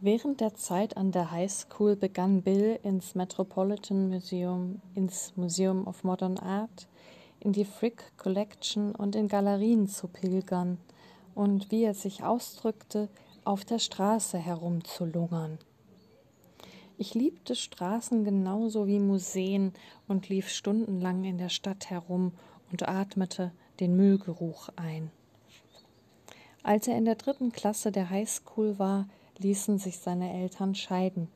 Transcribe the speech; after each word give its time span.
Während 0.00 0.40
der 0.40 0.54
Zeit 0.54 0.96
an 0.96 1.10
der 1.10 1.32
High 1.32 1.50
School 1.50 1.96
begann 1.96 2.42
Bill 2.42 2.78
ins 2.84 3.16
Metropolitan 3.16 4.08
Museum, 4.08 4.80
ins 4.94 5.32
Museum 5.34 5.88
of 5.88 6.04
Modern 6.04 6.38
Art, 6.38 6.86
in 7.40 7.52
die 7.52 7.64
Frick 7.64 8.16
Collection 8.16 8.94
und 8.94 9.16
in 9.16 9.26
Galerien 9.26 9.88
zu 9.88 10.06
pilgern 10.06 10.78
und, 11.34 11.72
wie 11.72 11.82
er 11.82 11.94
sich 11.94 12.22
ausdrückte, 12.22 13.08
auf 13.42 13.64
der 13.64 13.80
Straße 13.80 14.38
herumzulungern. 14.38 15.58
Ich 16.96 17.14
liebte 17.14 17.56
Straßen 17.56 18.22
genauso 18.22 18.86
wie 18.86 19.00
Museen 19.00 19.72
und 20.06 20.28
lief 20.28 20.48
stundenlang 20.48 21.24
in 21.24 21.38
der 21.38 21.48
Stadt 21.48 21.90
herum 21.90 22.30
und 22.70 22.88
atmete 22.88 23.50
den 23.80 23.96
Müllgeruch 23.96 24.68
ein. 24.76 25.10
Als 26.62 26.86
er 26.86 26.96
in 26.96 27.04
der 27.04 27.16
dritten 27.16 27.50
Klasse 27.50 27.90
der 27.90 28.10
Highschool 28.10 28.78
war, 28.78 29.08
ließen 29.38 29.78
sich 29.78 29.98
seine 29.98 30.32
Eltern 30.32 30.74
scheiden. 30.74 31.28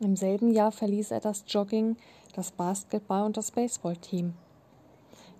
Im 0.00 0.16
selben 0.16 0.52
Jahr 0.52 0.72
verließ 0.72 1.10
er 1.10 1.20
das 1.20 1.44
Jogging, 1.48 1.96
das 2.34 2.52
Basketball 2.52 3.24
und 3.24 3.36
das 3.36 3.50
Baseballteam. 3.50 4.34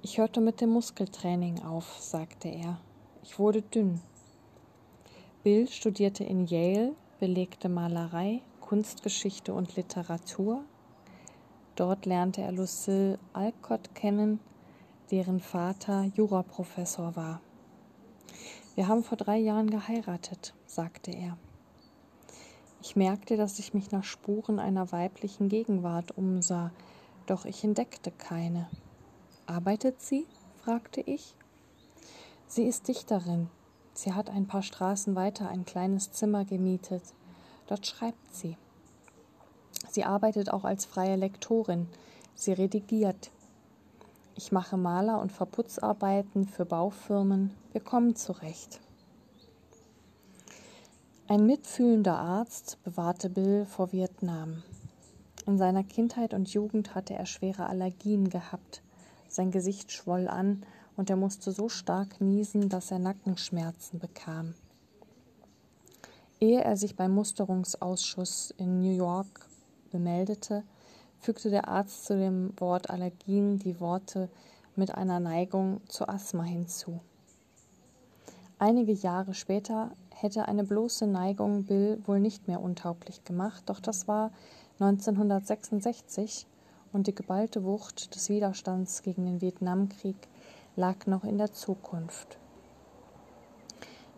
Ich 0.03 0.19
hörte 0.19 0.41
mit 0.41 0.61
dem 0.61 0.71
Muskeltraining 0.71 1.63
auf, 1.63 1.97
sagte 2.01 2.49
er. 2.49 2.79
Ich 3.23 3.39
wurde 3.39 3.63
dünn. 3.63 4.01
Bill 5.43 5.69
studierte 5.69 6.25
in 6.25 6.47
Yale, 6.47 6.95
belegte 7.21 7.69
Malerei, 7.69 8.43
Kunstgeschichte 8.61 9.55
und 9.55 9.77
Literatur. 9.77 10.65
Dort 11.75 12.07
lernte 12.07 12.43
er 12.43 12.53
Lucille 12.53 13.19
Alcott 13.33 13.95
kennen, 13.95 14.41
deren 15.11 15.41
Vater 15.41 16.05
Juraprofessor 16.15 17.17
war. 17.17 17.41
Wir 18.79 18.87
haben 18.87 19.03
vor 19.03 19.19
drei 19.19 19.39
Jahren 19.39 19.71
geheiratet, 19.71 20.55
sagte 20.67 21.11
er. 21.11 21.37
Ich 22.81 22.95
merkte, 22.95 23.37
dass 23.37 23.59
ich 23.59 23.75
mich 23.75 23.91
nach 23.91 24.05
Spuren 24.05 24.61
einer 24.61 24.93
weiblichen 24.93 25.49
Gegenwart 25.49 26.17
umsah, 26.17 26.71
doch 27.27 27.45
ich 27.45 27.65
entdeckte 27.65 28.13
keine. 28.13 28.69
Arbeitet 29.47 30.01
sie? 30.01 30.29
fragte 30.63 31.01
ich. 31.01 31.35
Sie 32.47 32.69
ist 32.69 32.87
Dichterin. 32.87 33.51
Sie 33.95 34.13
hat 34.13 34.31
ein 34.31 34.47
paar 34.47 34.63
Straßen 34.63 35.17
weiter 35.17 35.49
ein 35.49 35.65
kleines 35.65 36.13
Zimmer 36.13 36.45
gemietet. 36.45 37.03
Dort 37.67 37.85
schreibt 37.85 38.33
sie. 38.33 38.57
Sie 39.91 40.05
arbeitet 40.05 40.53
auch 40.53 40.63
als 40.63 40.85
freie 40.85 41.17
Lektorin. 41.17 41.89
Sie 42.37 42.53
redigiert. 42.53 43.33
Ich 44.39 44.53
mache 44.53 44.77
Maler- 44.77 45.21
und 45.21 45.33
Verputzarbeiten 45.33 46.47
für 46.47 46.65
Baufirmen. 46.65 47.51
Wir 47.73 47.81
kommen 47.81 48.15
zurecht. 48.15 48.79
Ein 51.27 51.45
mitfühlender 51.45 52.17
Arzt 52.17 52.79
bewahrte 52.85 53.31
Bill 53.31 53.67
vor 53.67 53.91
Vietnam. 53.91 54.63
In 55.45 55.59
seiner 55.59 55.83
Kindheit 55.83 56.35
und 56.35 56.55
Jugend 56.55 56.95
hatte 56.95 57.15
er 57.15 57.27
schwere 57.27 57.67
Allergien 57.67 58.31
gehabt. 58.31 58.81
Sein 59.27 59.51
Gesicht 59.51 59.91
schwoll 59.91 60.29
an 60.29 60.63
und 60.97 61.11
er 61.11 61.17
musste 61.17 61.51
so 61.51 61.69
stark 61.69 62.21
niesen, 62.21 62.69
dass 62.69 62.93
er 62.93 63.01
Nackenschmerzen 63.01 63.99
bekam. 63.99 64.55
Ehe 66.39 66.63
er 66.63 66.77
sich 66.77 66.95
beim 66.95 67.13
Musterungsausschuss 67.13 68.55
in 68.57 68.83
New 68.83 68.95
York 68.95 69.49
bemeldete, 69.91 70.63
fügte 71.21 71.51
der 71.51 71.69
Arzt 71.69 72.07
zu 72.07 72.17
dem 72.17 72.53
Wort 72.59 72.91
Allergien 72.91 73.59
die 73.59 73.81
Worte 73.81 74.29
mit 74.77 74.95
einer 74.95 75.21
Neigung 75.21 75.81
zu 75.89 76.09
Asthma 76.09 76.45
hinzu. 76.45 77.01
Einige 78.59 78.93
Jahre 78.93 79.35
später 79.35 79.93
hätte 80.11 80.49
eine 80.49 80.65
bloße 80.65 81.07
Neigung 81.07 81.65
Bill 81.65 82.01
wohl 82.07 82.21
nicht 82.21 82.49
mehr 82.49 82.61
untauglich 82.61 83.25
gemacht, 83.25 83.65
doch 83.67 83.81
das 83.81 84.09
war 84.09 84.33
1966 84.81 86.47
und 86.93 87.07
die 87.07 87.15
geballte 87.15 87.65
Wucht 87.65 88.15
des 88.15 88.29
Widerstands 88.29 89.03
gegen 89.03 89.27
den 89.27 89.41
Vietnamkrieg 89.41 90.17
lag 90.77 91.07
noch 91.07 91.25
in 91.25 91.39
der 91.39 91.53
Zukunft. 91.53 92.39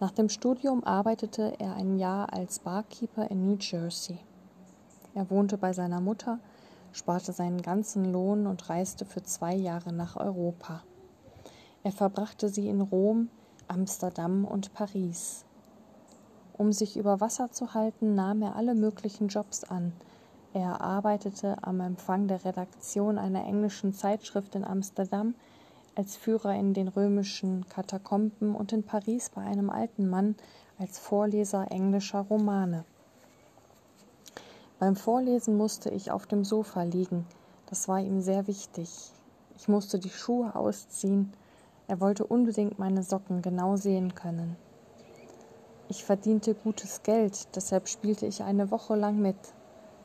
Nach 0.01 0.11
dem 0.11 0.31
Studium 0.31 0.85
arbeitete 0.85 1.55
er 1.59 1.75
ein 1.75 1.99
Jahr 1.99 2.33
als 2.33 2.59
Barkeeper 2.61 3.31
in 3.31 3.47
New 3.47 3.57
Jersey. 3.61 4.19
Er 5.15 5.29
wohnte 5.29 5.59
bei 5.59 5.75
seiner 5.75 6.01
Mutter 6.01 6.39
sparte 6.93 7.33
seinen 7.33 7.63
ganzen 7.63 8.13
Lohn 8.13 8.47
und 8.47 8.69
reiste 8.69 9.05
für 9.05 9.23
zwei 9.23 9.55
Jahre 9.55 9.93
nach 9.93 10.17
Europa. 10.17 10.83
Er 11.83 11.93
verbrachte 11.93 12.49
sie 12.49 12.69
in 12.69 12.81
Rom, 12.81 13.29
Amsterdam 13.69 14.45
und 14.45 14.75
Paris. 14.75 15.45
Um 16.53 16.73
sich 16.73 16.97
über 16.97 17.21
Wasser 17.21 17.51
zu 17.53 17.73
halten, 17.73 18.15
nahm 18.15 18.43
er 18.43 18.57
alle 18.57 18.75
möglichen 18.75 19.29
Jobs 19.29 19.65
an. 19.65 19.93
Er 20.53 20.81
arbeitete 20.81 21.63
am 21.63 21.81
Empfang 21.81 22.27
der 22.29 22.45
Redaktion 22.45 23.17
einer 23.19 23.45
englischen 23.47 23.95
Zeitschrift 23.95 24.55
in 24.57 24.65
Amsterdam, 24.65 25.35
als 25.95 26.17
Führer 26.17 26.55
in 26.55 26.75
den 26.75 26.89
römischen 26.89 27.69
Katakomben 27.69 28.55
und 28.55 28.73
in 28.73 28.83
Paris 28.83 29.31
bei 29.31 29.43
einem 29.43 29.71
alten 29.71 30.09
Mann 30.09 30.35
als 30.79 30.99
Vorleser 30.99 31.71
englischer 31.71 32.21
Romane. 32.21 32.85
Beim 34.81 34.97
Vorlesen 34.97 35.59
musste 35.59 35.91
ich 35.91 36.11
auf 36.11 36.27
dem 36.27 36.43
Sofa 36.43 36.85
liegen. 36.85 37.27
Das 37.67 37.87
war 37.87 38.01
ihm 38.01 38.23
sehr 38.23 38.47
wichtig. 38.47 38.89
Ich 39.55 39.69
musste 39.69 39.99
die 39.99 40.09
Schuhe 40.09 40.55
ausziehen. 40.55 41.35
Er 41.87 42.01
wollte 42.01 42.25
unbedingt 42.25 42.79
meine 42.79 43.03
Socken 43.03 43.43
genau 43.43 43.77
sehen 43.77 44.15
können. 44.15 44.57
Ich 45.91 46.03
verdiente 46.03 46.55
gutes 46.55 47.03
Geld, 47.03 47.55
deshalb 47.55 47.89
spielte 47.89 48.25
ich 48.25 48.43
eine 48.43 48.71
Woche 48.71 48.97
lang 48.97 49.19
mit. 49.21 49.37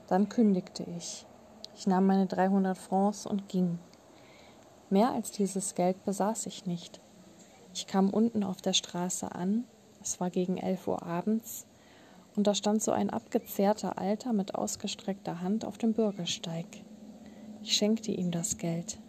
Dann 0.07 0.27
kündigte 0.27 0.83
ich. 0.97 1.25
Ich 1.73 1.87
nahm 1.87 2.05
meine 2.05 2.25
300 2.25 2.77
Francs 2.77 3.25
und 3.25 3.47
ging. 3.47 3.79
Mehr 4.89 5.11
als 5.11 5.31
dieses 5.31 5.75
Geld 5.75 6.03
besaß 6.03 6.47
ich 6.47 6.65
nicht. 6.65 6.99
Ich 7.73 7.87
kam 7.87 8.09
unten 8.09 8.43
auf 8.43 8.61
der 8.61 8.73
Straße 8.73 9.33
an. 9.33 9.63
Es 10.01 10.19
war 10.19 10.29
gegen 10.29 10.57
elf 10.57 10.85
Uhr 10.85 11.01
abends 11.01 11.65
und 12.35 12.47
da 12.47 12.53
stand 12.53 12.83
so 12.83 12.91
ein 12.91 13.09
abgezehrter 13.09 13.97
Alter 13.97 14.33
mit 14.33 14.55
ausgestreckter 14.55 15.41
Hand 15.41 15.65
auf 15.65 15.77
dem 15.77 15.93
Bürgersteig. 15.93 16.65
Ich 17.63 17.73
schenkte 17.73 18.11
ihm 18.11 18.31
das 18.31 18.57
Geld. 18.57 18.99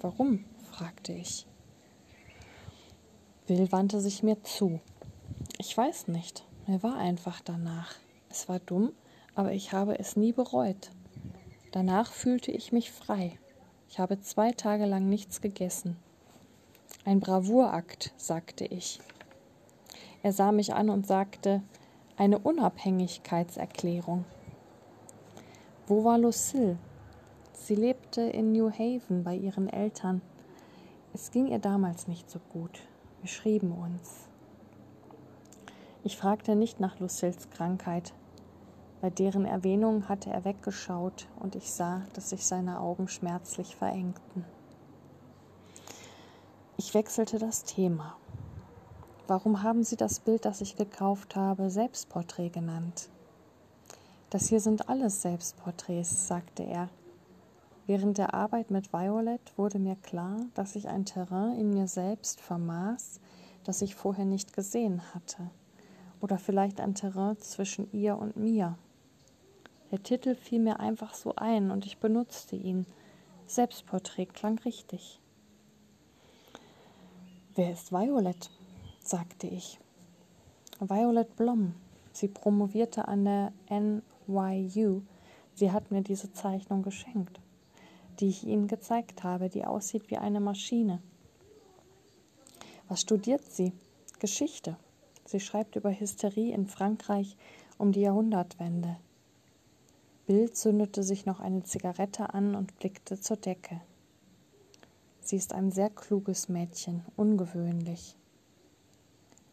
Warum? 0.00 0.44
fragte 0.70 1.12
ich. 1.12 1.46
Will 3.46 3.72
wandte 3.72 4.00
sich 4.00 4.22
mir 4.22 4.42
zu. 4.42 4.80
Ich 5.58 5.76
weiß 5.76 6.08
nicht, 6.08 6.44
mir 6.66 6.82
war 6.82 6.96
einfach 6.96 7.40
danach. 7.40 7.94
Es 8.28 8.48
war 8.48 8.58
dumm, 8.58 8.92
aber 9.34 9.52
ich 9.52 9.72
habe 9.72 9.98
es 9.98 10.16
nie 10.16 10.32
bereut. 10.32 10.90
Danach 11.72 12.12
fühlte 12.12 12.50
ich 12.50 12.72
mich 12.72 12.92
frei. 12.92 13.38
Ich 13.88 13.98
habe 13.98 14.20
zwei 14.20 14.52
Tage 14.52 14.84
lang 14.84 15.08
nichts 15.08 15.40
gegessen. 15.40 15.96
Ein 17.04 17.20
Bravourakt, 17.20 18.12
sagte 18.16 18.64
ich. 18.64 19.00
Er 20.22 20.32
sah 20.32 20.52
mich 20.52 20.74
an 20.74 20.90
und 20.90 21.06
sagte, 21.06 21.62
eine 22.18 22.40
Unabhängigkeitserklärung. 22.40 24.24
Wo 25.86 26.04
war 26.04 26.18
Lucille? 26.18 26.76
Sie 27.52 27.76
lebte 27.76 28.22
in 28.22 28.50
New 28.52 28.70
Haven 28.70 29.22
bei 29.22 29.36
ihren 29.36 29.68
Eltern. 29.68 30.20
Es 31.14 31.30
ging 31.30 31.46
ihr 31.46 31.60
damals 31.60 32.08
nicht 32.08 32.28
so 32.28 32.40
gut. 32.52 32.82
Wir 33.20 33.28
schrieben 33.28 33.70
uns. 33.70 34.28
Ich 36.02 36.16
fragte 36.16 36.56
nicht 36.56 36.80
nach 36.80 36.98
Lucilles 36.98 37.50
Krankheit. 37.50 38.12
Bei 39.00 39.10
deren 39.10 39.44
Erwähnung 39.44 40.08
hatte 40.08 40.30
er 40.30 40.44
weggeschaut 40.44 41.28
und 41.38 41.54
ich 41.54 41.70
sah, 41.70 42.02
dass 42.14 42.30
sich 42.30 42.44
seine 42.44 42.80
Augen 42.80 43.06
schmerzlich 43.06 43.76
verengten. 43.76 44.44
Ich 46.76 46.94
wechselte 46.94 47.38
das 47.38 47.62
Thema. 47.62 48.16
Warum 49.28 49.62
haben 49.62 49.84
Sie 49.84 49.96
das 49.96 50.20
Bild, 50.20 50.46
das 50.46 50.62
ich 50.62 50.76
gekauft 50.76 51.36
habe, 51.36 51.68
Selbstporträt 51.68 52.48
genannt? 52.48 53.10
Das 54.30 54.48
hier 54.48 54.58
sind 54.58 54.88
alles 54.88 55.20
Selbstporträts, 55.20 56.28
sagte 56.28 56.62
er. 56.62 56.88
Während 57.86 58.16
der 58.16 58.32
Arbeit 58.32 58.70
mit 58.70 58.90
Violet 58.90 59.42
wurde 59.58 59.78
mir 59.78 59.96
klar, 59.96 60.38
dass 60.54 60.76
ich 60.76 60.88
ein 60.88 61.04
Terrain 61.04 61.58
in 61.58 61.74
mir 61.74 61.88
selbst 61.88 62.40
vermaß, 62.40 63.20
das 63.64 63.82
ich 63.82 63.94
vorher 63.94 64.24
nicht 64.24 64.54
gesehen 64.54 65.02
hatte. 65.12 65.50
Oder 66.22 66.38
vielleicht 66.38 66.80
ein 66.80 66.94
Terrain 66.94 67.38
zwischen 67.38 67.92
ihr 67.92 68.16
und 68.16 68.38
mir. 68.38 68.78
Der 69.90 70.02
Titel 70.02 70.36
fiel 70.36 70.60
mir 70.60 70.80
einfach 70.80 71.12
so 71.12 71.34
ein 71.36 71.70
und 71.70 71.84
ich 71.84 71.98
benutzte 71.98 72.56
ihn. 72.56 72.86
Selbstporträt 73.46 74.26
klang 74.32 74.58
richtig. 74.60 75.20
Wer 77.54 77.72
ist 77.72 77.92
Violet? 77.92 78.50
Sagte 79.08 79.46
ich. 79.46 79.78
Violet 80.80 81.34
Blom. 81.36 81.74
Sie 82.12 82.28
promovierte 82.28 83.08
an 83.08 83.24
der 83.24 83.52
NYU. 83.70 85.02
Sie 85.54 85.72
hat 85.72 85.90
mir 85.90 86.02
diese 86.02 86.32
Zeichnung 86.32 86.82
geschenkt, 86.82 87.40
die 88.20 88.28
ich 88.28 88.44
Ihnen 88.44 88.68
gezeigt 88.68 89.24
habe, 89.24 89.48
die 89.48 89.64
aussieht 89.64 90.10
wie 90.10 90.18
eine 90.18 90.40
Maschine. 90.40 91.00
Was 92.88 93.00
studiert 93.00 93.42
sie? 93.50 93.72
Geschichte. 94.18 94.76
Sie 95.24 95.40
schreibt 95.40 95.76
über 95.76 95.90
Hysterie 95.90 96.52
in 96.52 96.66
Frankreich 96.66 97.36
um 97.76 97.92
die 97.92 98.00
Jahrhundertwende. 98.00 98.96
Bill 100.26 100.50
zündete 100.52 101.02
sich 101.02 101.24
noch 101.24 101.40
eine 101.40 101.62
Zigarette 101.62 102.34
an 102.34 102.54
und 102.54 102.78
blickte 102.78 103.20
zur 103.20 103.36
Decke. 103.36 103.80
Sie 105.20 105.36
ist 105.36 105.52
ein 105.54 105.70
sehr 105.70 105.90
kluges 105.90 106.48
Mädchen, 106.48 107.04
ungewöhnlich. 107.16 108.16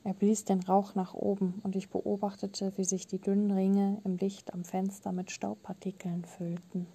Er 0.06 0.14
blies 0.14 0.46
den 0.46 0.62
Rauch 0.62 0.94
nach 0.94 1.16
oben 1.16 1.60
und 1.64 1.76
ich 1.76 1.90
beobachtete, 1.90 2.72
wie 2.78 2.84
sich 2.84 3.08
die 3.08 3.18
dünnen 3.18 3.50
Ringe 3.50 4.00
im 4.06 4.18
Licht 4.18 4.54
am 4.54 4.64
Fenster 4.64 5.12
mit 5.12 5.32
Staubpartikeln 5.32 6.26
füllten. 6.26 6.86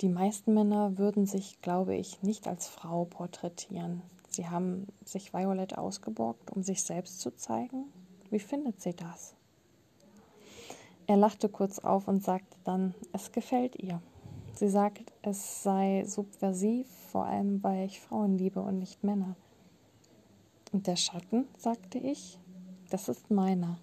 Die 0.00 0.08
meisten 0.08 0.54
Männer 0.54 0.98
würden 0.98 1.26
sich, 1.26 1.60
glaube 1.60 1.96
ich, 1.96 2.22
nicht 2.22 2.46
als 2.46 2.68
Frau 2.68 3.04
porträtieren. 3.04 4.02
Sie 4.30 4.48
haben 4.48 4.86
sich 5.04 5.34
Violet 5.34 5.76
ausgeborgt, 5.76 6.52
um 6.52 6.62
sich 6.62 6.84
selbst 6.84 7.20
zu 7.20 7.34
zeigen. 7.34 7.86
Wie 8.30 8.38
findet 8.38 8.80
sie 8.80 8.94
das? 8.94 9.34
Er 11.08 11.16
lachte 11.16 11.48
kurz 11.48 11.80
auf 11.80 12.06
und 12.06 12.22
sagte 12.22 12.56
dann, 12.62 12.94
es 13.12 13.32
gefällt 13.32 13.74
ihr. 13.74 14.00
Sie 14.54 14.68
sagt, 14.68 15.12
es 15.22 15.64
sei 15.64 16.04
subversiv, 16.06 16.86
vor 17.10 17.24
allem 17.24 17.60
weil 17.64 17.86
ich 17.86 18.00
Frauen 18.00 18.38
liebe 18.38 18.60
und 18.60 18.78
nicht 18.78 19.02
Männer. 19.02 19.34
Und 20.72 20.86
der 20.86 20.96
Schatten, 20.96 21.46
sagte 21.58 21.98
ich, 21.98 22.38
das 22.90 23.08
ist 23.08 23.30
meiner. 23.30 23.78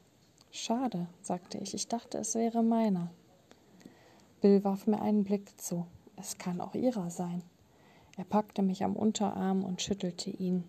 Schade, 0.51 1.07
sagte 1.21 1.59
ich, 1.59 1.75
ich 1.75 1.87
dachte, 1.87 2.17
es 2.17 2.33
wäre 2.33 2.63
meiner. 2.63 3.11
Bill 4.41 4.63
warf 4.63 4.87
mir 4.87 4.99
einen 4.99 5.23
Blick 5.23 5.61
zu. 5.61 5.85
Es 6.15 6.39
kann 6.39 6.59
auch 6.59 6.73
ihrer 6.73 7.11
sein. 7.11 7.43
Er 8.17 8.23
packte 8.23 8.63
mich 8.63 8.83
am 8.83 8.95
Unterarm 8.95 9.63
und 9.63 9.81
schüttelte 9.81 10.31
ihn. 10.31 10.63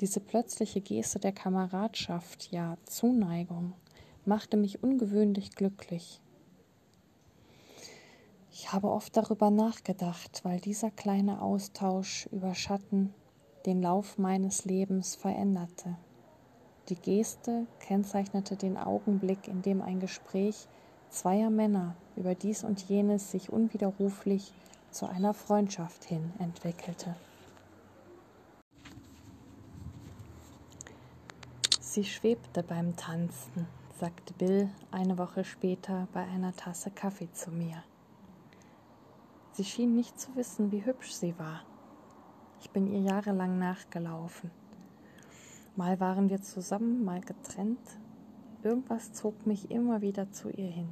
Diese 0.00 0.20
plötzliche 0.20 0.80
Geste 0.80 1.18
der 1.18 1.32
Kameradschaft, 1.32 2.50
ja 2.50 2.76
Zuneigung, 2.84 3.74
machte 4.24 4.56
mich 4.56 4.82
ungewöhnlich 4.82 5.54
glücklich. 5.54 6.20
Ich 8.50 8.72
habe 8.72 8.90
oft 8.90 9.16
darüber 9.16 9.50
nachgedacht, 9.50 10.40
weil 10.44 10.60
dieser 10.60 10.90
kleine 10.90 11.42
Austausch 11.42 12.26
über 12.32 12.54
Schatten 12.54 13.12
den 13.66 13.82
Lauf 13.82 14.18
meines 14.18 14.64
Lebens 14.64 15.14
veränderte. 15.14 15.96
Die 16.88 16.96
Geste 16.96 17.66
kennzeichnete 17.80 18.56
den 18.56 18.76
Augenblick, 18.76 19.48
in 19.48 19.62
dem 19.62 19.80
ein 19.80 20.00
Gespräch 20.00 20.68
zweier 21.08 21.48
Männer 21.48 21.96
über 22.16 22.34
dies 22.34 22.62
und 22.62 22.88
jenes 22.88 23.30
sich 23.30 23.50
unwiderruflich 23.50 24.52
zu 24.90 25.06
einer 25.06 25.32
Freundschaft 25.32 26.04
hin 26.04 26.32
entwickelte. 26.38 27.16
Sie 31.80 32.04
schwebte 32.04 32.62
beim 32.62 32.96
Tanzen, 32.96 33.66
sagte 33.98 34.34
Bill 34.34 34.68
eine 34.90 35.16
Woche 35.16 35.44
später 35.44 36.08
bei 36.12 36.24
einer 36.24 36.54
Tasse 36.54 36.90
Kaffee 36.90 37.32
zu 37.32 37.50
mir. 37.50 37.82
Sie 39.52 39.64
schien 39.64 39.94
nicht 39.94 40.18
zu 40.18 40.34
wissen, 40.34 40.72
wie 40.72 40.84
hübsch 40.84 41.12
sie 41.12 41.38
war. 41.38 41.62
Ich 42.64 42.70
bin 42.70 42.90
ihr 42.90 43.00
jahrelang 43.00 43.58
nachgelaufen. 43.58 44.50
Mal 45.76 46.00
waren 46.00 46.30
wir 46.30 46.40
zusammen, 46.40 47.04
mal 47.04 47.20
getrennt. 47.20 47.78
Irgendwas 48.62 49.12
zog 49.12 49.46
mich 49.46 49.70
immer 49.70 50.00
wieder 50.00 50.32
zu 50.32 50.48
ihr 50.48 50.70
hin. 50.70 50.88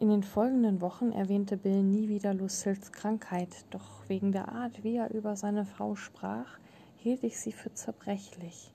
In 0.00 0.08
den 0.08 0.24
folgenden 0.24 0.80
Wochen 0.80 1.12
erwähnte 1.12 1.56
Bill 1.56 1.84
nie 1.84 2.08
wieder 2.08 2.34
Lucilles 2.34 2.90
Krankheit, 2.90 3.66
doch 3.70 4.02
wegen 4.08 4.32
der 4.32 4.48
Art, 4.48 4.82
wie 4.82 4.96
er 4.96 5.14
über 5.14 5.36
seine 5.36 5.64
Frau 5.64 5.94
sprach, 5.94 6.58
hielt 6.96 7.22
ich 7.22 7.38
sie 7.38 7.52
für 7.52 7.72
zerbrechlich. 7.72 8.72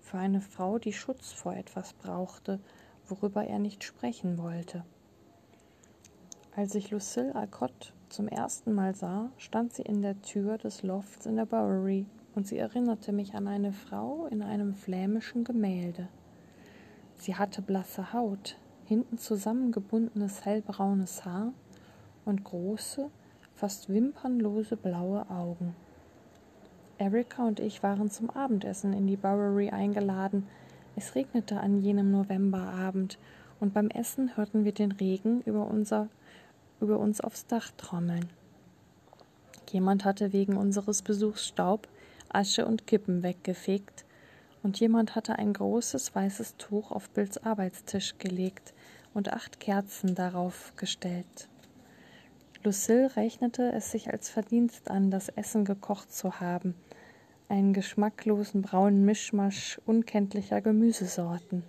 Für 0.00 0.16
eine 0.16 0.40
Frau, 0.40 0.78
die 0.78 0.94
Schutz 0.94 1.30
vor 1.30 1.54
etwas 1.54 1.92
brauchte, 1.92 2.58
worüber 3.06 3.44
er 3.44 3.58
nicht 3.58 3.84
sprechen 3.84 4.38
wollte. 4.38 4.82
Als 6.56 6.74
ich 6.74 6.90
Lucille 6.90 7.34
Alcott 7.34 7.92
zum 8.08 8.28
ersten 8.28 8.72
Mal 8.72 8.94
sah, 8.94 9.30
stand 9.36 9.72
sie 9.72 9.82
in 9.82 10.02
der 10.02 10.20
Tür 10.22 10.58
des 10.58 10.82
Lofts 10.82 11.26
in 11.26 11.36
der 11.36 11.46
Bowery 11.46 12.06
und 12.34 12.46
sie 12.46 12.58
erinnerte 12.58 13.12
mich 13.12 13.34
an 13.34 13.46
eine 13.48 13.72
Frau 13.72 14.26
in 14.26 14.42
einem 14.42 14.74
flämischen 14.74 15.44
Gemälde. 15.44 16.08
Sie 17.16 17.34
hatte 17.34 17.62
blasse 17.62 18.12
Haut, 18.12 18.56
hinten 18.84 19.18
zusammengebundenes 19.18 20.44
hellbraunes 20.44 21.24
Haar 21.24 21.52
und 22.24 22.44
große, 22.44 23.10
fast 23.54 23.88
wimpernlose 23.88 24.76
blaue 24.76 25.28
Augen. 25.28 25.74
Erika 26.96 27.46
und 27.46 27.60
ich 27.60 27.82
waren 27.82 28.10
zum 28.10 28.30
Abendessen 28.30 28.92
in 28.92 29.06
die 29.06 29.16
Bowery 29.16 29.70
eingeladen. 29.70 30.46
Es 30.96 31.14
regnete 31.14 31.60
an 31.60 31.80
jenem 31.80 32.10
Novemberabend, 32.10 33.18
und 33.60 33.74
beim 33.74 33.88
Essen 33.88 34.36
hörten 34.36 34.64
wir 34.64 34.72
den 34.72 34.92
Regen 34.92 35.42
über 35.42 35.66
unser 35.66 36.08
über 36.80 36.98
uns 36.98 37.20
aufs 37.20 37.46
Dach 37.46 37.70
trommeln. 37.76 38.28
Jemand 39.70 40.04
hatte 40.04 40.32
wegen 40.32 40.56
unseres 40.56 41.02
Besuchs 41.02 41.46
Staub, 41.46 41.88
Asche 42.28 42.66
und 42.66 42.86
Kippen 42.86 43.22
weggefegt, 43.22 44.04
und 44.62 44.80
jemand 44.80 45.14
hatte 45.14 45.36
ein 45.38 45.52
großes 45.52 46.14
weißes 46.14 46.56
Tuch 46.56 46.90
auf 46.90 47.10
Bills 47.10 47.38
Arbeitstisch 47.38 48.18
gelegt 48.18 48.74
und 49.14 49.32
acht 49.32 49.60
Kerzen 49.60 50.14
darauf 50.14 50.72
gestellt. 50.76 51.48
Lucille 52.64 53.14
rechnete 53.16 53.72
es 53.72 53.92
sich 53.92 54.10
als 54.12 54.28
Verdienst 54.28 54.90
an, 54.90 55.10
das 55.10 55.28
Essen 55.28 55.64
gekocht 55.64 56.12
zu 56.12 56.40
haben, 56.40 56.74
einen 57.48 57.72
geschmacklosen 57.72 58.62
braunen 58.62 59.04
Mischmasch 59.04 59.80
unkenntlicher 59.86 60.60
Gemüsesorten. 60.60 61.62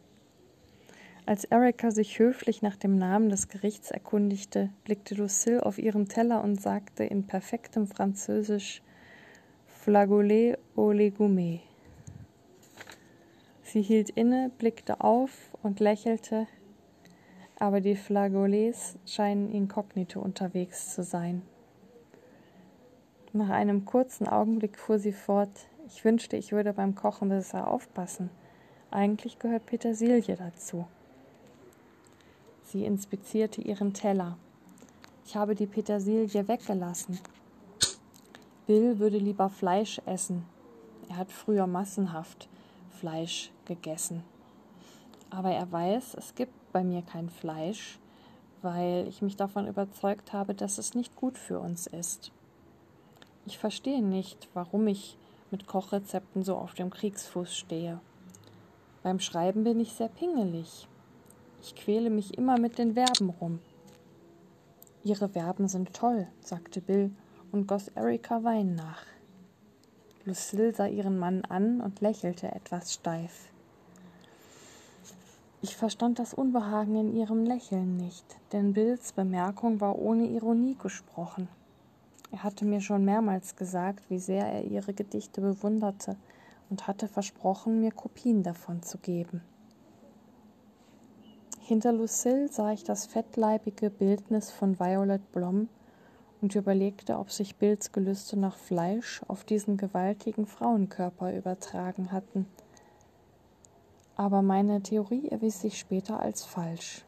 Als 1.30 1.46
Erika 1.46 1.92
sich 1.92 2.18
höflich 2.18 2.64
nach 2.64 2.76
dem 2.76 2.96
Namen 2.98 3.30
des 3.30 3.50
Gerichts 3.50 3.92
erkundigte, 3.92 4.72
blickte 4.84 5.14
Lucille 5.14 5.64
auf 5.64 5.78
ihren 5.78 6.08
Teller 6.08 6.44
und 6.44 6.60
sagte 6.60 7.04
in 7.04 7.28
perfektem 7.28 7.86
Französisch 7.86 8.81
Flageolet 9.68 10.58
au 10.76 10.90
légumes. 10.90 11.60
Sie 13.62 13.84
hielt 13.84 14.10
inne, 14.10 14.50
blickte 14.58 15.02
auf 15.02 15.56
und 15.62 15.80
lächelte, 15.80 16.48
aber 17.60 17.80
die 17.80 17.96
Flageolets 17.96 18.98
scheinen 19.06 19.52
inkognito 19.52 20.20
unterwegs 20.20 20.96
zu 20.96 21.04
sein. 21.04 21.44
Nach 23.34 23.50
einem 23.50 23.86
kurzen 23.86 24.28
Augenblick 24.28 24.80
fuhr 24.80 24.98
sie 24.98 25.14
fort, 25.14 25.68
ich 25.86 26.04
wünschte, 26.04 26.38
ich 26.38 26.54
würde 26.54 26.74
beim 26.74 26.96
Kochen 26.96 27.30
besser 27.30 27.68
aufpassen. 27.68 28.31
Eigentlich 28.90 29.38
gehört 29.38 29.68
Petersilie 29.68 30.36
dazu. 30.36 30.88
Sie 32.71 32.85
inspizierte 32.85 33.61
ihren 33.61 33.94
Teller. 33.94 34.38
Ich 35.26 35.35
habe 35.35 35.56
die 35.56 35.66
Petersilie 35.66 36.47
weggelassen. 36.47 37.19
Bill 38.68 38.99
würde 38.99 39.18
lieber 39.18 39.49
Fleisch 39.49 39.99
essen. 40.06 40.45
Er 41.09 41.18
hat 41.18 41.31
früher 41.31 41.66
massenhaft 41.66 42.47
Fleisch 42.92 43.52
gegessen. 43.66 44.23
Aber 45.31 45.49
er 45.49 45.71
weiß, 45.71 46.14
es 46.14 46.35
gibt 46.35 46.54
bei 46.71 46.83
mir 46.83 47.02
kein 47.02 47.31
Fleisch, 47.31 47.97
weil 48.61 49.07
ich 49.07 49.23
mich 49.23 49.35
davon 49.35 49.68
überzeugt 49.68 50.31
habe, 50.31 50.54
dass 50.54 50.78
es 50.78 50.94
nicht 50.94 51.16
gut 51.16 51.40
für 51.40 51.59
uns 51.59 51.88
ist. 51.88 52.31
Ich 53.47 53.57
verstehe 53.57 54.04
nicht, 54.04 54.47
warum 54.54 54.85
ich 54.88 55.18
mit 55.49 55.66
Kochrezepten 55.66 56.44
so 56.44 56.56
auf 56.56 56.76
dem 56.76 56.92
Kriegsfuß 56.92 57.56
stehe. 57.56 57.99
Beim 59.02 59.19
Schreiben 59.19 59.64
bin 59.64 59.80
ich 59.80 59.94
sehr 59.94 60.09
pingelig. 60.09 60.89
Ich 61.61 61.75
quäle 61.75 62.09
mich 62.09 62.37
immer 62.37 62.57
mit 62.57 62.78
den 62.78 62.94
Verben 62.94 63.30
rum. 63.30 63.59
Ihre 65.04 65.30
Verben 65.30 65.68
sind 65.68 65.94
toll, 65.94 66.28
sagte 66.42 66.81
Bill 66.81 67.11
und 67.51 67.68
goss 67.68 67.89
Erika 67.89 68.44
Wein 68.44 68.75
nach. 68.75 69.04
Lucille 70.25 70.73
sah 70.73 70.87
ihren 70.87 71.18
Mann 71.18 71.44
an 71.45 71.81
und 71.81 72.01
lächelte 72.01 72.51
etwas 72.51 72.94
steif. 72.94 73.49
Ich 75.61 75.75
verstand 75.75 76.19
das 76.19 76.33
Unbehagen 76.33 76.95
in 76.95 77.16
ihrem 77.16 77.44
Lächeln 77.44 77.97
nicht, 77.97 78.25
denn 78.54 78.73
Bills 78.73 79.11
Bemerkung 79.11 79.81
war 79.81 79.99
ohne 79.99 80.28
Ironie 80.28 80.78
gesprochen. 80.81 81.49
Er 82.31 82.44
hatte 82.44 82.63
mir 82.63 82.80
schon 82.80 83.04
mehrmals 83.04 83.56
gesagt, 83.56 84.09
wie 84.09 84.19
sehr 84.19 84.45
er 84.45 84.63
ihre 84.63 84.94
Gedichte 84.94 85.42
bewunderte 85.42 86.16
und 86.69 86.87
hatte 86.87 87.07
versprochen, 87.07 87.81
mir 87.81 87.92
Kopien 87.92 88.44
davon 88.44 88.83
zu 88.83 88.99
geben. 88.99 89.42
Hinter 91.69 91.92
Lucille 91.92 92.47
sah 92.47 92.71
ich 92.71 92.83
das 92.83 93.06
fettleibige 93.06 93.92
Bildnis 93.92 94.49
von 94.49 94.80
Violet 94.80 95.21
Blom 95.31 95.69
und 96.42 96.56
überlegte, 96.56 97.19
ob 97.19 97.30
sich 97.30 97.57
Bills 97.57 97.92
Gelüste 97.92 98.40
nach 98.40 98.57
Fleisch 98.57 99.21
auf 99.28 99.44
diesen 99.44 99.78
gewaltigen 99.78 100.47
Frauenkörper 100.47 101.31
übertragen 101.31 102.11
hatten. 102.11 102.47
Aber 104.16 104.42
meine 104.42 104.81
Theorie 104.81 105.28
erwies 105.30 105.61
sich 105.61 105.78
später 105.78 106.19
als 106.19 106.44
falsch. 106.44 107.06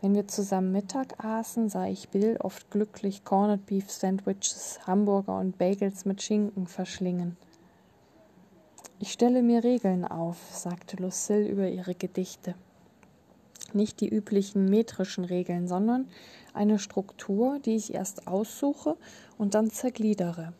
Wenn 0.00 0.16
wir 0.16 0.26
zusammen 0.26 0.72
Mittag 0.72 1.24
aßen, 1.24 1.68
sah 1.68 1.86
ich 1.86 2.08
Bill 2.08 2.36
oft 2.40 2.68
glücklich 2.72 3.24
Corned 3.24 3.64
Beef 3.64 3.92
Sandwiches, 3.92 4.80
Hamburger 4.88 5.38
und 5.38 5.56
Bagels 5.56 6.04
mit 6.04 6.20
Schinken 6.20 6.66
verschlingen. 6.66 7.36
Ich 8.98 9.12
stelle 9.12 9.44
mir 9.44 9.62
Regeln 9.62 10.04
auf, 10.04 10.36
sagte 10.50 10.96
Lucille 10.96 11.46
über 11.46 11.68
ihre 11.68 11.94
Gedichte. 11.94 12.56
Nicht 13.74 14.00
die 14.00 14.08
üblichen 14.08 14.66
metrischen 14.66 15.24
Regeln, 15.24 15.68
sondern 15.68 16.08
eine 16.54 16.78
Struktur, 16.78 17.58
die 17.58 17.76
ich 17.76 17.94
erst 17.94 18.26
aussuche 18.26 18.96
und 19.38 19.54
dann 19.54 19.70
zergliedere. 19.70 20.52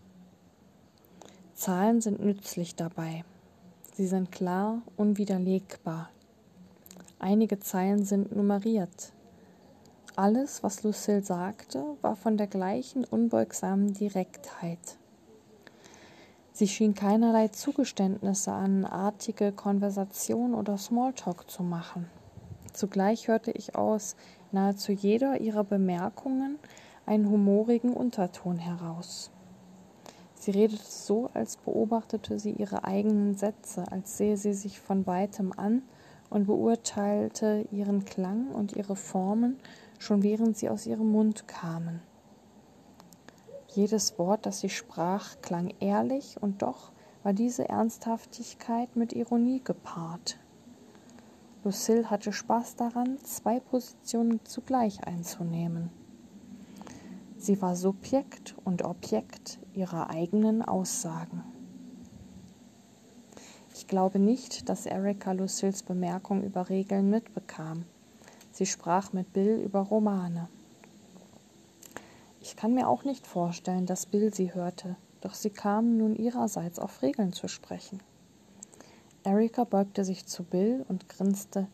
Zahlen 1.55 2.01
sind 2.01 2.21
nützlich 2.25 2.75
dabei. 2.75 3.25
Sie 3.95 4.07
sind 4.07 4.33
klar, 4.33 4.83
unwiderlegbar. 4.97 6.11
Einige 7.19 7.61
Zeilen 7.61 8.05
sind 8.05 8.35
nummeriert. 8.35 9.13
Alles, 10.17 10.63
was 10.63 10.83
Lucille 10.83 11.23
sagte, 11.23 11.85
war 12.01 12.17
von 12.17 12.37
der 12.37 12.47
gleichen 12.47 13.05
unbeugsamen 13.05 13.93
Direktheit. 13.93 14.99
Sie 16.53 16.69
schien 16.69 16.95
keinerlei 16.95 17.49
Zugeständnisse 17.49 18.53
an 18.53 18.85
artige 18.85 19.53
Konversation 19.53 20.55
oder 20.55 20.77
Smalltalk 20.77 21.51
zu 21.51 21.63
machen. 21.63 22.11
Zugleich 22.73 23.29
hörte 23.29 23.51
ich 23.51 23.77
aus 23.77 24.17
nahezu 24.51 24.93
jeder 24.93 25.41
ihrer 25.41 25.65
Bemerkungen 25.65 26.59
einen 27.07 27.29
humorigen 27.29 27.93
Unterton 27.93 28.59
heraus. 28.59 29.31
Sie 30.35 30.51
redete 30.51 30.83
so, 30.85 31.31
als 31.35 31.57
beobachtete 31.57 32.39
sie 32.39 32.53
ihre 32.53 32.85
eigenen 32.85 33.37
Sätze, 33.37 33.85
als 33.93 34.17
sehe 34.17 34.37
sie 34.37 34.55
sich 34.55 34.81
von 34.81 35.07
weitem 35.07 35.53
an 35.57 35.83
und 36.31 36.47
beurteilte 36.47 37.67
ihren 37.71 38.05
Klang 38.05 38.49
und 38.49 38.73
ihre 38.73 38.97
Formen 38.97 39.59
schon 39.99 40.23
während 40.23 40.57
sie 40.57 40.69
aus 40.69 40.87
ihrem 40.87 41.13
Mund 41.13 41.47
kamen. 41.47 42.03
Jedes 43.69 44.19
Wort, 44.19 44.45
das 44.45 44.61
sie 44.61 44.69
sprach, 44.69 45.37
klang 45.41 45.73
ehrlich, 45.81 46.43
und 46.43 46.63
doch 46.63 46.93
war 47.23 47.33
diese 47.33 47.69
Ernsthaftigkeit 47.69 48.97
mit 48.97 49.13
Ironie 49.13 49.63
gepaart. 49.63 50.39
Lucille 51.65 52.11
hatte 52.11 52.33
Spaß 52.33 52.75
daran, 52.75 53.19
zwei 53.23 53.61
Positionen 53.61 54.45
zugleich 54.45 55.07
einzunehmen. 55.07 55.91
Sie 57.37 57.63
war 57.63 57.77
Subjekt 57.77 58.57
und 58.65 58.85
Objekt 58.85 59.61
ihrer 59.73 60.11
eigenen 60.11 60.63
Aussagen. 60.63 61.45
Ich 63.75 63.87
glaube 63.87 64.19
nicht, 64.19 64.69
dass 64.69 64.87
Erika 64.87 65.33
Lucilles 65.33 65.85
Bemerkung 65.85 66.43
über 66.43 66.69
Regeln 66.69 67.11
mitbekam. 67.11 67.85
Sie 68.51 68.67
sprach 68.67 69.13
mit 69.13 69.33
Bill 69.33 69.61
über 69.61 69.81
Romane. 69.81 70.49
Ich 72.41 72.57
kann 72.57 72.75
mir 72.75 72.89
auch 72.89 73.05
nicht 73.05 73.27
vorstellen, 73.27 73.87
dass 73.87 74.07
Bill 74.07 74.35
sie 74.35 74.53
hörte, 74.53 74.97
doch 75.21 75.35
sie 75.35 75.51
kam 75.51 75.97
nun 75.97 76.17
ihrerseits 76.17 76.81
auf 76.81 77.03
Regeln 77.03 77.33
zu 77.33 77.47
sprechen. 77.47 78.01
Erika 79.25 79.65
beugte 79.65 80.05
sich 80.05 80.27
zu 80.27 80.45
Bill 80.45 80.85
und 80.89 81.09
grinste. 81.09 81.69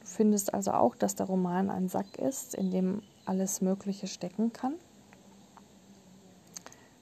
Du 0.00 0.06
findest 0.06 0.54
also 0.54 0.72
auch, 0.72 0.96
dass 0.96 1.14
der 1.14 1.26
Roman 1.26 1.70
ein 1.70 1.88
Sack 1.88 2.18
ist, 2.18 2.54
in 2.54 2.70
dem 2.70 3.02
alles 3.26 3.60
Mögliche 3.60 4.06
stecken 4.06 4.52
kann? 4.52 4.74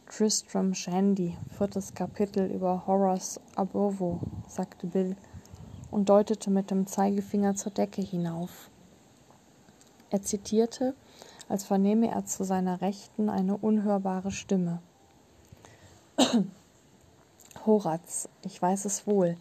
Tristram 0.07 0.75
Shandy, 0.75 1.37
viertes 1.57 1.95
Kapitel 1.95 2.51
über 2.51 2.87
Horace 2.87 3.41
Abovo, 3.55 4.21
sagte 4.49 4.87
Bill 4.87 5.17
und 5.91 6.09
deutete 6.09 6.51
mit 6.51 6.71
dem 6.71 6.87
Zeigefinger 6.87 7.55
zur 7.55 7.73
Decke 7.73 8.03
hinauf. 8.03 8.71
Er 10.11 10.23
zitierte 10.23 10.95
als 11.49 11.65
vernehme 11.65 12.11
er 12.11 12.27
zu 12.27 12.45
seiner 12.45 12.81
Rechten 12.81 13.31
eine 13.31 13.57
unhörbare 13.57 14.31
Stimme. 14.31 14.81
Horaz, 17.67 18.29
ich 18.45 18.61
weiß 18.61 18.85
es 18.85 19.07
wohl, 19.07 19.37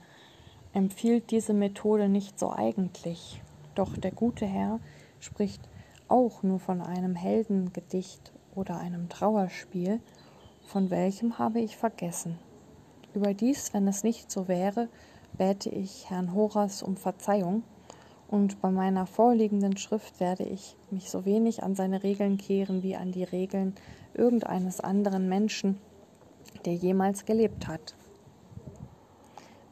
empfiehlt 0.77 1.31
diese 1.31 1.55
Methode 1.55 2.07
nicht 2.07 2.38
so 2.38 2.51
eigentlich, 2.51 3.41
doch 3.74 3.98
der 3.98 4.12
gute 4.12 4.46
Herr 4.46 4.79
spricht 5.19 5.67
auch 6.07 6.43
nur 6.43 6.60
von 6.60 6.81
einem 6.81 7.15
Heldengedicht 7.15 8.31
oder 8.53 8.77
einem 8.77 9.10
Trauerspiel, 9.10 10.00
von 10.67 10.91
welchem 10.91 11.39
habe 11.39 11.62
ich 11.62 11.75
vergessen. 11.75 12.38
Überdies, 13.15 13.74
wenn 13.74 13.88
es 13.88 14.03
nicht 14.03 14.29
so 14.29 14.48
wäre, 14.48 14.88
bäte 15.36 15.72
ich 15.72 16.12
Herrn 16.12 16.36
Horaz 16.36 16.84
um 16.84 16.96
Verzeihung, 16.96 17.63
und 18.27 18.62
bei 18.62 18.69
meiner 18.69 19.07
vorliegenden 19.07 19.77
Schrift 19.77 20.19
werde 20.19 20.43
ich 20.43 20.75
mich 20.91 21.10
so 21.10 21.25
wenig 21.25 21.63
an 21.63 21.74
seine 21.74 22.03
Regeln 22.03 22.38
kehren 22.38 22.84
wie 22.84 22.96
an 22.96 23.12
die 23.12 23.24
Regeln 23.24 23.74
irgendeines 24.13 24.79
anderen 24.79 25.27
Menschen, 25.27 25.79
der 26.65 26.75
jemals 26.75 27.25
gelebt 27.25 27.67
hat. 27.67 27.97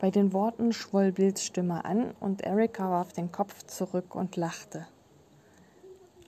Bei 0.06 0.12
den 0.12 0.34
Worten 0.34 0.72
schwoll 0.72 1.12
Bills 1.12 1.44
Stimme 1.44 1.84
an 1.84 2.12
und 2.20 2.44
Erika 2.44 2.92
warf 2.92 3.12
den 3.12 3.32
Kopf 3.32 3.64
zurück 3.64 4.14
und 4.14 4.36
lachte. 4.36 4.86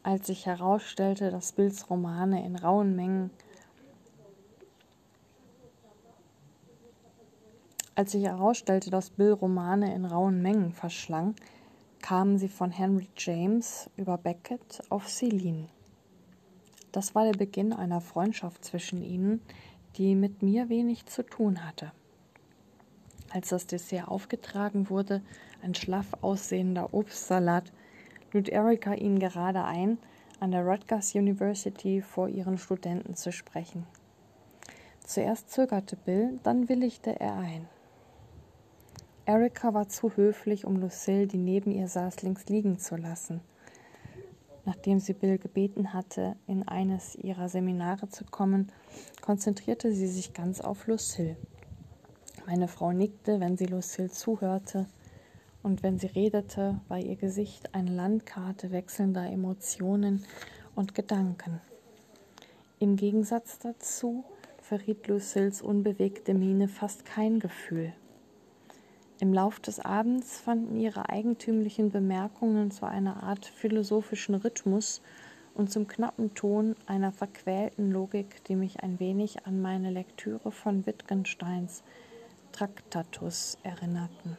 Als 0.01 0.25
sich 0.25 0.47
herausstellte, 0.47 1.29
dass 1.29 1.51
Bills 1.51 1.87
Romane 1.87 2.43
in 2.43 2.55
rauen 2.55 2.95
Mengen 2.95 3.29
Als 7.93 8.13
sich 8.13 8.23
herausstellte, 8.23 8.89
dass 8.89 9.11
Bill 9.11 9.33
Romane 9.33 9.93
in 9.93 10.05
rauen 10.05 10.41
Mengen 10.41 10.71
verschlang, 10.71 11.35
kamen 12.01 12.39
sie 12.39 12.49
von 12.49 12.71
Henry 12.71 13.09
James 13.15 13.91
über 13.95 14.17
Beckett 14.17 14.81
auf 14.89 15.07
Celine. 15.07 15.67
Das 16.91 17.13
war 17.13 17.25
der 17.25 17.37
Beginn 17.37 17.73
einer 17.73 18.01
Freundschaft 18.01 18.65
zwischen 18.65 19.03
ihnen, 19.03 19.39
die 19.97 20.15
mit 20.15 20.41
mir 20.41 20.67
wenig 20.67 21.05
zu 21.05 21.21
tun 21.21 21.63
hatte. 21.63 21.91
Als 23.37 23.49
das 23.49 23.67
Dessert 23.67 24.07
aufgetragen 24.07 24.89
wurde, 24.89 25.21
ein 25.61 25.75
schlaff 25.75 26.07
aussehender 26.21 26.91
Obstsalat, 26.95 27.71
lud 28.33 28.49
Erika 28.49 28.95
ihn 28.95 29.19
gerade 29.19 29.63
ein, 29.63 29.99
an 30.39 30.49
der 30.49 30.65
Rutgers 30.65 31.13
University 31.13 32.01
vor 32.01 32.29
ihren 32.29 32.57
Studenten 32.57 33.15
zu 33.15 33.31
sprechen. 33.31 33.85
Zuerst 35.05 35.51
zögerte 35.51 35.95
Bill, 35.97 36.39
dann 36.41 36.67
willigte 36.67 37.19
er 37.19 37.35
ein. 37.35 37.67
Erika 39.27 39.71
war 39.75 39.87
zu 39.87 40.17
höflich, 40.17 40.65
um 40.65 40.77
Lucille, 40.77 41.27
die 41.27 41.37
neben 41.37 41.69
ihr 41.69 41.87
saß, 41.87 42.23
links 42.23 42.47
liegen 42.47 42.79
zu 42.79 42.95
lassen. 42.95 43.41
Nachdem 44.65 44.99
sie 44.99 45.13
Bill 45.13 45.37
gebeten 45.37 45.93
hatte, 45.93 46.37
in 46.47 46.67
eines 46.67 47.15
ihrer 47.15 47.49
Seminare 47.49 48.09
zu 48.09 48.25
kommen, 48.25 48.71
konzentrierte 49.21 49.93
sie 49.93 50.07
sich 50.07 50.33
ganz 50.33 50.59
auf 50.59 50.87
Lucille. 50.87 51.37
Meine 52.47 52.69
Frau 52.69 52.93
nickte, 52.93 53.41
wenn 53.41 53.57
sie 53.57 53.65
Lucille 53.65 54.09
zuhörte, 54.09 54.85
und 55.63 55.83
wenn 55.83 55.99
sie 55.99 56.07
redete, 56.07 56.79
war 56.87 56.97
ihr 56.97 57.17
Gesicht 57.17 57.75
eine 57.75 57.91
Landkarte 57.91 58.71
wechselnder 58.71 59.29
Emotionen 59.29 60.23
und 60.73 60.95
Gedanken. 60.95 61.59
Im 62.79 62.95
Gegensatz 62.95 63.59
dazu 63.59 64.23
verriet 64.61 65.09
Lucilles 65.09 65.61
unbewegte 65.61 66.33
Miene 66.33 66.69
fast 66.69 67.03
kein 67.03 67.41
Gefühl. 67.41 67.91
Im 69.19 69.33
Lauf 69.33 69.59
des 69.59 69.81
Abends 69.81 70.39
fanden 70.39 70.77
ihre 70.77 71.09
eigentümlichen 71.09 71.89
Bemerkungen 71.91 72.71
zu 72.71 72.85
einer 72.85 73.23
Art 73.23 73.45
philosophischen 73.45 74.35
Rhythmus 74.35 75.01
und 75.53 75.69
zum 75.69 75.85
knappen 75.85 76.33
Ton 76.33 76.77
einer 76.85 77.11
verquälten 77.11 77.91
Logik, 77.91 78.41
die 78.45 78.55
mich 78.55 78.83
ein 78.83 79.01
wenig 79.01 79.45
an 79.45 79.61
meine 79.61 79.91
Lektüre 79.91 80.53
von 80.53 80.85
Wittgensteins 80.85 81.83
Traktatus 82.57 83.55
erinnerten. 83.61 84.35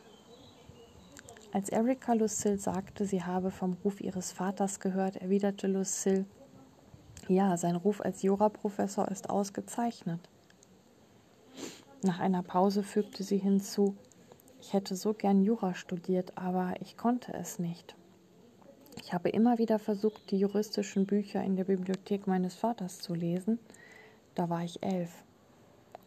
Als 1.52 1.68
Erika 1.68 2.14
Lucille 2.14 2.58
sagte, 2.58 3.06
sie 3.06 3.22
habe 3.22 3.52
vom 3.52 3.76
Ruf 3.84 4.00
ihres 4.00 4.32
Vaters 4.32 4.80
gehört, 4.80 5.18
erwiderte 5.18 5.68
Lucille, 5.68 6.24
ja, 7.28 7.56
sein 7.56 7.76
Ruf 7.76 8.00
als 8.00 8.22
Juraprofessor 8.22 9.06
ist 9.06 9.30
ausgezeichnet. 9.30 10.18
Nach 12.02 12.18
einer 12.18 12.42
Pause 12.42 12.82
fügte 12.82 13.22
sie 13.22 13.38
hinzu, 13.38 13.94
ich 14.60 14.72
hätte 14.72 14.96
so 14.96 15.14
gern 15.14 15.44
Jura 15.44 15.76
studiert, 15.76 16.36
aber 16.36 16.74
ich 16.80 16.96
konnte 16.96 17.32
es 17.34 17.60
nicht. 17.60 17.94
Ich 19.00 19.12
habe 19.12 19.28
immer 19.28 19.58
wieder 19.58 19.78
versucht, 19.78 20.32
die 20.32 20.40
juristischen 20.40 21.06
Bücher 21.06 21.44
in 21.44 21.54
der 21.54 21.64
Bibliothek 21.64 22.26
meines 22.26 22.56
Vaters 22.56 22.98
zu 22.98 23.14
lesen. 23.14 23.60
Da 24.34 24.48
war 24.48 24.64
ich 24.64 24.82
elf. 24.82 25.22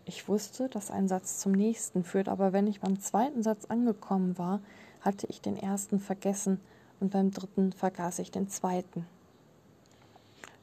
Ich 0.05 0.27
wusste, 0.27 0.67
dass 0.67 0.91
ein 0.91 1.07
Satz 1.07 1.39
zum 1.39 1.51
nächsten 1.51 2.03
führt, 2.03 2.27
aber 2.27 2.53
wenn 2.53 2.67
ich 2.67 2.81
beim 2.81 2.99
zweiten 2.99 3.43
Satz 3.43 3.65
angekommen 3.65 4.37
war, 4.37 4.59
hatte 5.01 5.27
ich 5.27 5.41
den 5.41 5.57
ersten 5.57 5.99
vergessen 5.99 6.59
und 6.99 7.11
beim 7.11 7.31
dritten 7.31 7.71
vergaß 7.71 8.19
ich 8.19 8.31
den 8.31 8.49
zweiten. 8.49 9.05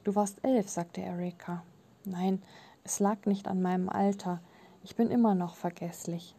Du 0.04 0.14
warst 0.14 0.42
elf, 0.42 0.68
sagte 0.68 1.00
Erika. 1.00 1.62
Nein, 2.04 2.42
es 2.84 3.00
lag 3.00 3.26
nicht 3.26 3.48
an 3.48 3.60
meinem 3.60 3.88
Alter. 3.88 4.40
Ich 4.82 4.96
bin 4.96 5.10
immer 5.10 5.34
noch 5.34 5.56
vergesslich. 5.56 6.34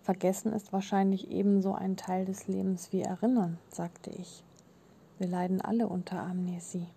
Vergessen 0.00 0.52
ist 0.52 0.72
wahrscheinlich 0.72 1.30
ebenso 1.30 1.74
ein 1.74 1.96
Teil 1.96 2.24
des 2.24 2.48
Lebens 2.48 2.92
wie 2.92 3.02
Erinnern, 3.02 3.58
sagte 3.68 4.10
ich. 4.10 4.42
Wir 5.18 5.28
leiden 5.28 5.60
alle 5.60 5.86
unter 5.86 6.20
Amnesie. 6.20 6.88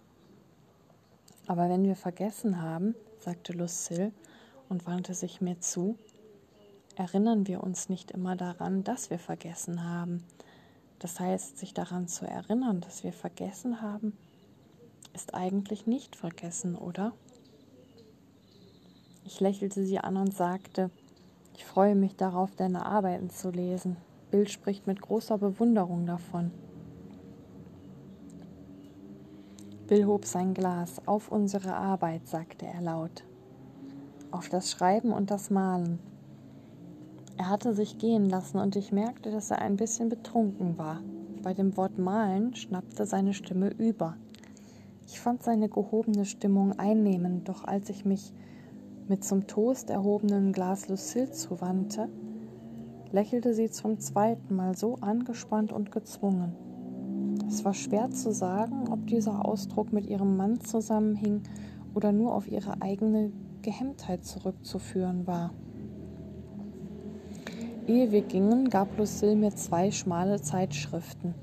Aber 1.46 1.70
wenn 1.70 1.84
wir 1.84 1.96
vergessen 1.96 2.62
haben, 2.62 2.96
sagte 3.26 3.54
Lucille 3.54 4.12
und 4.70 4.86
wandte 4.86 5.16
sich 5.16 5.42
mir 5.42 5.60
zu, 5.60 5.98
erinnern 6.96 7.48
wir 7.48 7.64
uns 7.64 7.90
nicht 7.90 8.12
immer 8.12 8.36
daran, 8.36 8.84
dass 8.84 9.10
wir 9.10 9.18
vergessen 9.18 9.84
haben. 9.84 10.24
Das 11.00 11.20
heißt, 11.20 11.58
sich 11.58 11.74
daran 11.74 12.08
zu 12.08 12.28
erinnern, 12.28 12.82
dass 12.82 13.04
wir 13.04 13.14
vergessen 13.14 13.82
haben, 13.82 14.16
ist 15.14 15.34
eigentlich 15.34 15.88
nicht 15.88 16.16
vergessen, 16.16 16.76
oder? 16.76 17.14
Ich 19.24 19.40
lächelte 19.40 19.84
sie 19.84 19.98
an 19.98 20.18
und 20.18 20.36
sagte, 20.36 20.92
ich 21.56 21.66
freue 21.66 21.96
mich 21.96 22.16
darauf, 22.16 22.56
deine 22.56 22.86
Arbeiten 22.86 23.32
zu 23.32 23.50
lesen. 23.50 23.98
Bill 24.30 24.48
spricht 24.48 24.86
mit 24.86 25.02
großer 25.02 25.40
Bewunderung 25.40 26.06
davon. 26.06 26.52
Bill 29.88 30.08
hob 30.08 30.26
sein 30.26 30.56
Glas. 30.56 31.00
Auf 31.06 31.32
unsere 31.32 31.76
Arbeit, 31.76 32.28
sagte 32.28 32.66
er 32.66 32.82
laut. 32.82 33.24
Auf 34.32 34.50
das 34.50 34.72
Schreiben 34.72 35.14
und 35.14 35.30
das 35.30 35.52
Malen. 35.52 36.00
Er 37.38 37.50
hatte 37.50 37.76
sich 37.76 38.00
gehen 38.00 38.28
lassen 38.28 38.58
und 38.58 38.76
ich 38.76 38.92
merkte, 38.92 39.30
dass 39.30 39.52
er 39.52 39.60
ein 39.60 39.76
bisschen 39.76 40.10
betrunken 40.10 40.80
war. 40.80 41.02
Bei 41.44 41.54
dem 41.54 41.78
Wort 41.78 42.00
malen 42.00 42.56
schnappte 42.56 43.06
seine 43.06 43.36
Stimme 43.36 43.70
über. 43.78 44.18
Ich 45.06 45.20
fand 45.20 45.44
seine 45.44 45.70
gehobene 45.70 46.26
Stimmung 46.26 46.80
einnehmend, 46.80 47.48
doch 47.48 47.64
als 47.66 47.90
ich 47.90 48.06
mich 48.06 48.34
mit 49.08 49.24
zum 49.24 49.46
Toast 49.46 49.92
erhobenen 49.92 50.52
Glas 50.52 50.90
Lucille 50.90 51.30
zuwandte, 51.30 52.10
lächelte 53.12 53.54
sie 53.54 53.70
zum 53.70 54.00
zweiten 54.00 54.56
Mal 54.56 54.76
so 54.76 54.96
angespannt 54.96 55.72
und 55.72 55.92
gezwungen. 55.92 56.65
Es 57.48 57.64
war 57.64 57.74
schwer 57.74 58.10
zu 58.12 58.32
sagen, 58.32 58.88
ob 58.90 59.08
dieser 59.08 59.46
Ausdruck 59.46 59.94
mit 59.94 60.08
ihrem 60.08 60.36
Mann 60.36 60.60
zusammenhing 60.62 61.44
oder 61.94 62.12
nur 62.12 62.34
auf 62.34 62.48
ihre 62.48 62.82
eigene 62.82 63.32
Gehemmtheit 63.62 64.26
zurückzuführen 64.26 65.28
war. 65.28 65.52
Ehe 67.88 68.12
wir 68.12 68.22
gingen, 68.22 68.70
gab 68.70 68.98
Lucille 68.98 69.36
mir 69.36 69.56
zwei 69.56 69.92
schmale 69.92 70.42
Zeitschriften, 70.42 71.36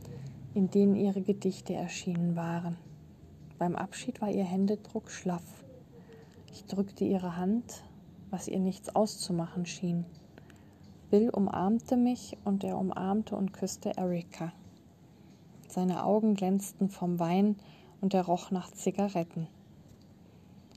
in 0.54 0.71
denen 0.71 0.97
ihre 0.97 1.23
Gedichte 1.23 1.75
erschienen 1.75 2.35
waren. 2.35 2.76
Beim 3.59 3.76
Abschied 3.76 4.21
war 4.21 4.28
ihr 4.28 4.44
Händedruck 4.44 5.09
schlaff. 5.09 5.64
Ich 6.50 6.64
drückte 6.66 7.04
ihre 7.04 7.37
Hand, 7.37 7.85
was 8.30 8.49
ihr 8.49 8.59
nichts 8.59 8.94
auszumachen 8.94 9.66
schien. 9.66 10.04
Bill 11.11 11.30
umarmte 11.30 11.97
mich 11.97 12.37
und 12.44 12.64
er 12.64 12.76
umarmte 12.76 13.37
und 13.37 13.52
küsste 13.52 13.97
Erika. 13.97 14.52
Seine 15.72 16.04
Augen 16.04 16.34
glänzten 16.34 16.90
vom 16.90 17.18
Wein 17.18 17.56
und 18.02 18.12
er 18.12 18.26
roch 18.26 18.50
nach 18.50 18.70
Zigaretten. 18.72 19.46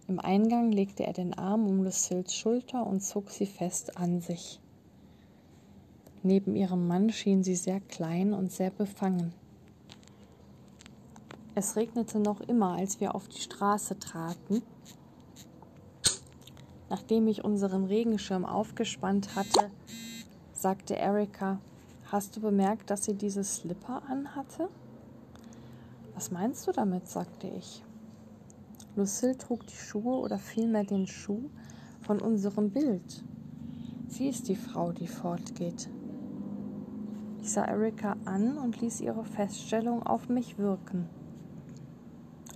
Im 0.08 0.22
Eingang 0.22 0.72
legte 0.72 1.06
er 1.06 1.12
den 1.12 1.34
Arm 1.38 1.68
um 1.68 1.84
Lucilles 1.84 2.34
Schulter 2.34 2.88
und 2.88 3.02
zog 3.02 3.30
sie 3.30 3.46
fest 3.46 3.98
an 3.98 4.22
sich. 4.22 4.62
Neben 6.24 6.56
ihrem 6.56 6.88
Mann 6.88 7.10
schien 7.10 7.44
sie 7.44 7.58
sehr 7.58 7.82
klein 7.82 8.32
und 8.32 8.54
sehr 8.54 8.70
befangen. 8.70 9.34
Es 11.56 11.76
regnete 11.76 12.20
noch 12.20 12.40
immer, 12.40 12.78
als 12.78 13.02
wir 13.02 13.16
auf 13.16 13.28
die 13.28 13.42
Straße 13.42 14.00
traten. 14.00 14.62
Nachdem 16.90 17.28
ich 17.28 17.44
unseren 17.44 17.84
Regenschirm 17.84 18.46
aufgespannt 18.46 19.36
hatte, 19.36 19.70
sagte 20.54 20.96
Erika, 20.96 21.60
hast 22.14 22.38
du 22.38 22.40
bemerkt, 22.40 22.90
dass 22.90 23.04
sie 23.04 23.16
diese 23.16 23.44
Slipper 23.44 24.02
anhatte? 24.08 24.70
Was 26.16 26.32
meinst 26.32 26.66
du 26.66 26.72
damit? 26.72 27.08
sagte 27.08 27.48
ich. 27.48 27.84
Lucille 28.96 29.38
trug 29.38 29.68
die 29.68 29.76
Schuhe 29.76 30.18
oder 30.18 30.38
vielmehr 30.38 30.86
den 30.86 31.08
Schuh 31.08 31.50
von 32.00 32.22
unserem 32.22 32.72
Bild. 32.72 33.24
Sie 34.08 34.30
ist 34.30 34.48
die 34.48 34.56
Frau, 34.56 34.94
die 34.94 35.08
fortgeht. 35.08 35.90
Ich 37.42 37.52
sah 37.52 37.66
Erika 37.66 38.16
an 38.24 38.58
und 38.58 38.80
ließ 38.80 39.02
ihre 39.02 39.26
Feststellung 39.26 40.04
auf 40.04 40.30
mich 40.30 40.58
wirken. 40.58 41.10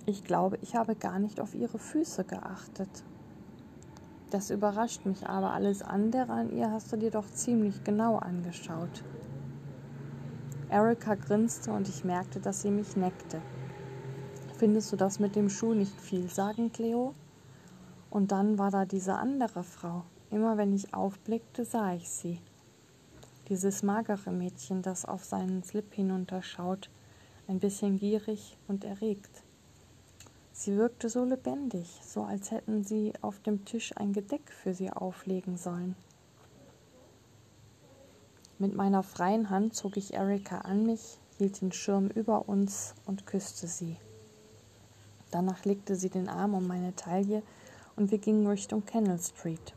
Ich 0.06 0.24
glaube, 0.24 0.58
ich 0.62 0.76
habe 0.76 0.95
gar 0.95 1.19
nicht 1.19 1.41
auf 1.41 1.54
ihre 1.54 1.78
Füße 1.80 2.24
geachtet. 2.24 3.04
Das 4.32 4.52
überrascht 4.52 5.06
mich 5.06 5.28
aber. 5.28 5.52
Alles 5.52 5.82
andere 5.82 6.32
an 6.32 6.52
ihr 6.52 6.72
hast 6.72 6.93
du 6.93 6.98
dir 6.98 7.12
doch 7.12 7.30
ziemlich 7.30 7.84
genau 7.84 8.15
angeschaut. 8.17 9.04
Erika 10.69 11.15
grinste 11.15 11.71
und 11.71 11.89
ich 11.89 12.03
merkte, 12.03 12.39
dass 12.39 12.62
sie 12.62 12.71
mich 12.71 12.95
neckte. 12.95 13.41
Findest 14.58 14.91
du 14.91 14.95
das 14.95 15.19
mit 15.19 15.36
dem 15.36 15.49
Schuh 15.49 15.73
nicht 15.73 15.99
viel 15.99 16.29
sagen, 16.29 16.71
Cleo? 16.71 17.13
Und 18.10 18.32
dann 18.32 18.58
war 18.58 18.71
da 18.71 18.86
diese 18.86 19.15
andere 19.15 19.63
Frau. 19.63 20.03
Immer 20.32 20.58
wenn 20.58 20.73
ich 20.73 20.93
aufblickte, 20.93 21.65
sah 21.65 21.93
ich 21.93 22.10
sie 22.10 22.39
dieses 23.49 23.82
magere 23.82 24.32
Mädchen, 24.32 24.84
das 24.84 25.05
auf 25.05 25.25
seinen 25.25 25.63
Slip 25.63 25.93
hinunterschaut, 25.93 26.89
ein 27.47 27.60
bisschen 27.60 27.97
gierig 27.97 28.58
und 28.67 28.84
erregt. 28.84 29.43
Sie 30.53 30.77
wirkte 30.77 31.10
so 31.10 31.23
lebendig, 31.23 31.99
so 32.03 32.23
als 32.23 32.51
hätten 32.51 32.84
sie 32.84 33.13
auf 33.21 33.39
dem 33.39 33.65
Tisch 33.65 33.91
ein 33.97 34.13
Gedeck 34.13 34.51
für 34.51 34.73
sie 34.73 34.91
auflegen 34.91 35.58
sollen. 35.58 35.95
Mit 38.62 38.76
meiner 38.76 39.04
freien 39.04 39.50
Hand 39.50 39.74
zog 39.74 39.95
ich 39.95 40.13
Erika 40.13 40.58
an 40.60 40.86
mich, 40.86 41.17
hielt 41.38 41.62
den 41.62 41.72
Schirm 41.72 42.08
über 42.08 42.50
uns 42.50 42.93
und 43.06 43.26
küsste 43.26 43.67
sie. 43.67 43.95
Danach 45.32 45.63
legte 45.63 45.95
sie 45.95 46.10
den 46.10 46.28
Arm 46.28 46.54
um 46.54 46.67
meine 46.67 46.93
Taille 46.93 47.41
und 47.95 48.12
wir 48.12 48.17
gingen 48.17 48.45
Richtung 48.48 48.86
Kennel 48.86 49.17
Street. 49.17 49.74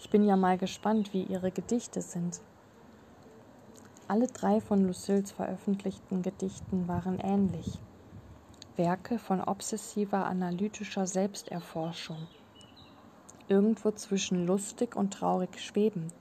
Ich 0.00 0.10
bin 0.10 0.24
ja 0.24 0.34
mal 0.34 0.58
gespannt, 0.58 1.12
wie 1.14 1.22
ihre 1.22 1.52
Gedichte 1.52 2.02
sind. 2.02 2.40
Alle 4.08 4.26
drei 4.26 4.60
von 4.60 4.84
Lucilles 4.84 5.30
veröffentlichten 5.30 6.22
Gedichten 6.22 6.88
waren 6.88 7.20
ähnlich. 7.20 7.78
Werke 8.76 9.20
von 9.20 9.40
obsessiver 9.40 10.26
analytischer 10.26 11.06
Selbsterforschung. 11.06 12.26
Irgendwo 13.52 13.90
zwischen 13.90 14.46
lustig 14.46 14.96
und 14.96 15.12
traurig 15.12 15.60
schwebend. 15.60 16.14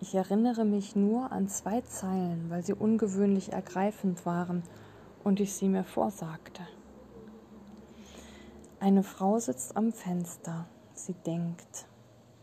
Ich 0.00 0.12
erinnere 0.16 0.64
mich 0.64 0.96
nur 0.96 1.30
an 1.30 1.46
zwei 1.46 1.82
Zeilen, 1.82 2.50
weil 2.50 2.64
sie 2.64 2.74
ungewöhnlich 2.74 3.52
ergreifend 3.52 4.26
waren 4.26 4.64
und 5.22 5.38
ich 5.38 5.54
sie 5.54 5.68
mir 5.68 5.84
vorsagte. 5.84 6.62
Eine 8.80 9.04
Frau 9.04 9.38
sitzt 9.38 9.76
am 9.76 9.92
Fenster 9.92 10.66
sie 10.94 11.14
denkt. 11.14 11.86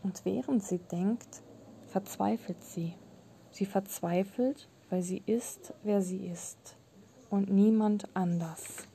Und 0.02 0.24
während 0.24 0.62
sie 0.62 0.78
denkt, 0.78 1.42
verzweifelt 1.88 2.64
sie. 2.64 2.94
Sie 3.50 3.66
verzweifelt, 3.66 4.70
weil 4.88 5.02
sie 5.02 5.22
ist, 5.26 5.74
wer 5.82 6.00
sie 6.00 6.26
ist 6.26 6.78
und 7.28 7.50
niemand 7.50 8.08
anders. 8.16 8.88